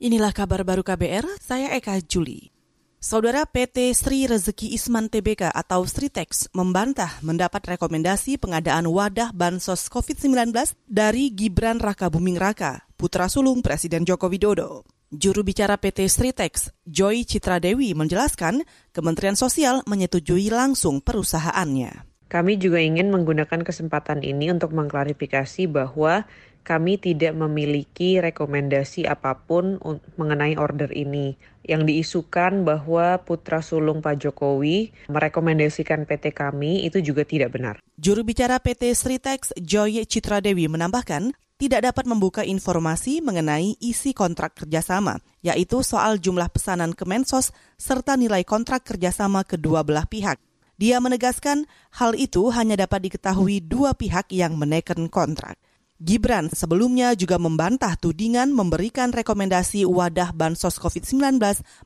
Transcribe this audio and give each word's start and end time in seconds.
Inilah 0.00 0.32
kabar 0.32 0.64
baru 0.64 0.80
KBR, 0.80 1.28
saya 1.44 1.76
Eka 1.76 2.00
Juli. 2.00 2.48
Saudara 2.96 3.44
PT 3.44 3.92
Sri 3.92 4.24
Rezeki 4.24 4.72
Isman 4.72 5.12
Tbk 5.12 5.52
atau 5.52 5.84
Sritex 5.84 6.48
membantah 6.56 7.20
mendapat 7.20 7.76
rekomendasi 7.76 8.40
pengadaan 8.40 8.88
wadah 8.88 9.28
bansos 9.36 9.92
COVID-19 9.92 10.56
dari 10.88 11.28
Gibran 11.36 11.76
Raka 11.76 12.08
Buming 12.08 12.40
Raka, 12.40 12.80
putra 12.96 13.28
sulung 13.28 13.60
Presiden 13.60 14.08
Joko 14.08 14.32
Widodo. 14.32 14.88
Juru 15.12 15.44
bicara 15.44 15.76
PT 15.76 16.08
Sritex, 16.08 16.72
Joy 16.88 17.28
Citra 17.28 17.60
Dewi 17.60 17.92
menjelaskan 17.92 18.64
Kementerian 18.96 19.36
Sosial 19.36 19.84
menyetujui 19.84 20.48
langsung 20.48 21.04
perusahaannya. 21.04 22.08
Kami 22.30 22.62
juga 22.62 22.78
ingin 22.78 23.10
menggunakan 23.10 23.66
kesempatan 23.66 24.22
ini 24.22 24.54
untuk 24.54 24.70
mengklarifikasi 24.70 25.66
bahwa 25.66 26.24
kami 26.62 27.00
tidak 27.00 27.34
memiliki 27.36 28.20
rekomendasi 28.20 29.08
apa 29.08 29.36
pun 29.36 29.80
mengenai 30.20 30.54
order 30.60 30.92
ini. 30.92 31.34
Yang 31.60 31.92
diisukan 31.92 32.64
bahwa 32.64 33.20
putra 33.20 33.60
sulung 33.60 34.00
Pak 34.00 34.16
Jokowi 34.22 34.90
merekomendasikan 35.12 36.08
PT 36.08 36.32
kami 36.32 36.88
itu 36.88 37.04
juga 37.04 37.22
tidak 37.22 37.54
benar. 37.54 37.76
Juru 38.00 38.24
bicara 38.24 38.56
PT 38.58 38.96
Sritex 38.96 39.52
Joy 39.60 40.02
Citra 40.08 40.40
Dewi 40.40 40.66
menambahkan, 40.66 41.36
tidak 41.60 41.92
dapat 41.92 42.08
membuka 42.08 42.40
informasi 42.40 43.20
mengenai 43.20 43.76
isi 43.84 44.16
kontrak 44.16 44.56
kerjasama, 44.56 45.20
yaitu 45.44 45.84
soal 45.84 46.16
jumlah 46.16 46.48
pesanan 46.48 46.96
Kemensos 46.96 47.52
serta 47.76 48.16
nilai 48.16 48.48
kontrak 48.48 48.88
kerjasama 48.88 49.44
kedua 49.44 49.84
belah 49.84 50.08
pihak. 50.08 50.40
Dia 50.80 50.96
menegaskan 50.96 51.68
hal 52.00 52.16
itu 52.16 52.48
hanya 52.56 52.80
dapat 52.80 53.04
diketahui 53.04 53.60
dua 53.60 53.92
pihak 53.92 54.32
yang 54.32 54.56
menekan 54.56 55.12
kontrak. 55.12 55.60
Gibran 56.00 56.48
sebelumnya 56.48 57.12
juga 57.12 57.36
membantah 57.36 57.92
tudingan 57.92 58.56
memberikan 58.56 59.12
rekomendasi 59.12 59.84
wadah 59.84 60.32
bansos 60.32 60.80
COVID-19 60.80 61.36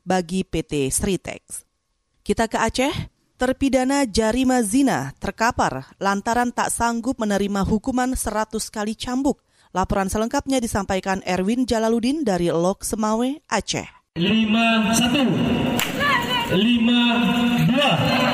bagi 0.06 0.46
PT 0.46 0.87
Sritex. 0.95 1.66
Kita 2.23 2.46
ke 2.46 2.54
Aceh, 2.62 2.95
terpidana 3.35 4.07
jarima 4.07 4.62
zina 4.62 5.10
terkapar 5.18 5.98
lantaran 5.98 6.54
tak 6.54 6.70
sanggup 6.70 7.18
menerima 7.18 7.66
hukuman 7.66 8.15
100 8.15 8.54
kali 8.70 8.95
cambuk. 8.95 9.42
Laporan 9.74 10.07
selengkapnya 10.07 10.62
disampaikan 10.62 11.18
Erwin 11.26 11.66
Jalaluddin 11.66 12.23
dari 12.23 12.54
Lok 12.54 12.87
Semawe, 12.87 13.42
Aceh. 13.51 13.90
5 14.15 14.95
1 14.95 16.54
5 16.54 16.54
2 16.54 18.34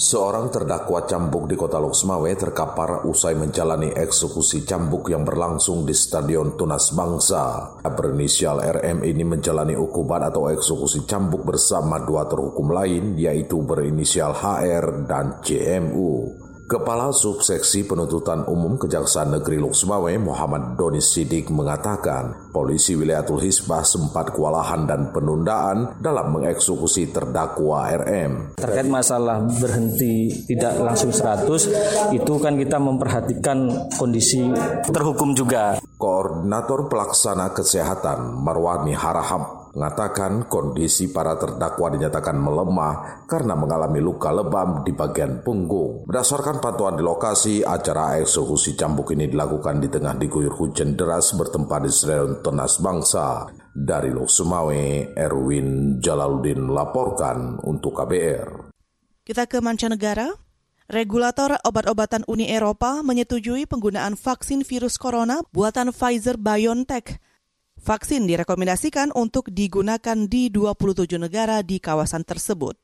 Seorang 0.00 0.48
terdakwa 0.48 1.04
cambuk 1.04 1.44
di 1.44 1.60
kota 1.60 1.76
Loksmawe 1.76 2.32
terkapar 2.32 3.04
usai 3.04 3.36
menjalani 3.36 3.92
eksekusi 3.92 4.64
cambuk 4.64 5.12
yang 5.12 5.28
berlangsung 5.28 5.84
di 5.84 5.92
Stadion 5.92 6.56
Tunas 6.56 6.96
Bangsa. 6.96 7.76
Berinisial 7.84 8.64
RM 8.64 9.04
ini 9.04 9.28
menjalani 9.28 9.76
hukuman 9.76 10.24
atau 10.24 10.48
eksekusi 10.48 11.04
cambuk 11.04 11.44
bersama 11.44 12.00
dua 12.00 12.24
terhukum 12.24 12.72
lain 12.72 13.12
yaitu 13.20 13.60
berinisial 13.60 14.32
HR 14.32 15.04
dan 15.04 15.44
CMU. 15.44 16.48
Kepala 16.70 17.10
Subseksi 17.10 17.82
Penuntutan 17.82 18.46
Umum 18.46 18.78
Kejaksaan 18.78 19.34
Negeri 19.34 19.58
Luxmawe 19.58 20.14
Muhammad 20.22 20.78
Doni 20.78 21.02
Sidik 21.02 21.50
mengatakan 21.50 22.46
polisi 22.54 22.94
wilayatul 22.94 23.42
Hisbah 23.42 23.82
sempat 23.82 24.30
kewalahan 24.30 24.86
dan 24.86 25.10
penundaan 25.10 25.98
dalam 25.98 26.30
mengeksekusi 26.30 27.10
terdakwa 27.10 27.90
RM. 27.90 28.54
Terkait 28.62 28.86
masalah 28.86 29.42
berhenti 29.50 30.30
tidak 30.46 30.78
langsung 30.78 31.10
100 31.10 32.14
itu 32.14 32.32
kan 32.38 32.54
kita 32.54 32.78
memperhatikan 32.78 33.90
kondisi 33.98 34.38
terhukum 34.86 35.34
juga. 35.34 35.82
Koordinator 35.98 36.86
Pelaksana 36.86 37.50
Kesehatan 37.50 38.38
Marwani 38.46 38.94
Harahap 38.94 39.59
mengatakan 39.70 40.50
kondisi 40.50 41.14
para 41.14 41.38
terdakwa 41.38 41.94
dinyatakan 41.94 42.34
melemah 42.34 43.26
karena 43.30 43.54
mengalami 43.54 44.02
luka 44.02 44.34
lebam 44.34 44.82
di 44.82 44.90
bagian 44.90 45.46
punggung. 45.46 46.06
Berdasarkan 46.10 46.58
pantauan 46.58 46.98
di 46.98 47.04
lokasi, 47.06 47.62
acara 47.62 48.18
eksekusi 48.18 48.74
cambuk 48.74 49.14
ini 49.14 49.30
dilakukan 49.30 49.78
di 49.78 49.88
tengah 49.88 50.18
diguyur 50.18 50.54
hujan 50.54 50.98
deras 50.98 51.32
bertempat 51.34 51.86
di 51.86 51.92
Stadion 51.92 52.42
Tenas 52.42 52.82
Bangsa. 52.82 53.46
Dari 53.70 54.10
Lok 54.10 54.26
Sumawe, 54.26 55.14
Erwin 55.14 56.02
Jalaluddin 56.02 56.58
melaporkan 56.58 57.62
untuk 57.62 57.94
KBR. 58.02 58.74
Kita 59.22 59.46
ke 59.46 59.62
mancanegara. 59.62 60.34
Regulator 60.90 61.54
obat-obatan 61.62 62.26
Uni 62.26 62.50
Eropa 62.50 62.98
menyetujui 63.06 63.70
penggunaan 63.70 64.18
vaksin 64.18 64.66
virus 64.66 64.98
corona 64.98 65.38
buatan 65.54 65.94
Pfizer-BioNTech 65.94 67.29
Vaksin 67.80 68.28
direkomendasikan 68.28 69.08
untuk 69.16 69.48
digunakan 69.48 70.28
di 70.28 70.52
27 70.52 71.16
negara 71.16 71.64
di 71.64 71.80
kawasan 71.80 72.28
tersebut. 72.28 72.76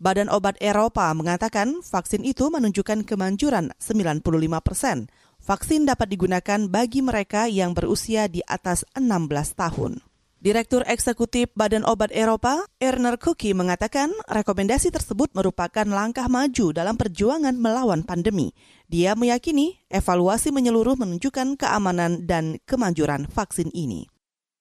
Badan 0.00 0.32
Obat 0.32 0.56
Eropa 0.64 1.12
mengatakan 1.12 1.84
vaksin 1.84 2.24
itu 2.24 2.48
menunjukkan 2.48 3.04
kemanjuran 3.04 3.76
95 3.76 4.24
persen. 4.64 5.12
Vaksin 5.44 5.84
dapat 5.84 6.08
digunakan 6.08 6.72
bagi 6.72 7.04
mereka 7.04 7.52
yang 7.52 7.76
berusia 7.76 8.32
di 8.32 8.40
atas 8.48 8.88
16 8.96 9.60
tahun. 9.60 10.00
Direktur 10.40 10.88
Eksekutif 10.88 11.52
Badan 11.52 11.84
Obat 11.84 12.08
Eropa, 12.16 12.64
Erner 12.80 13.20
Kuki, 13.20 13.52
mengatakan 13.52 14.08
rekomendasi 14.24 14.88
tersebut 14.88 15.36
merupakan 15.36 15.84
langkah 15.84 16.32
maju 16.32 16.72
dalam 16.72 16.96
perjuangan 16.96 17.60
melawan 17.60 18.08
pandemi. 18.08 18.56
Dia 18.88 19.12
meyakini 19.12 19.84
evaluasi 19.92 20.48
menyeluruh 20.48 20.96
menunjukkan 20.96 21.60
keamanan 21.60 22.24
dan 22.24 22.56
kemanjuran 22.64 23.28
vaksin 23.28 23.68
ini. 23.76 24.09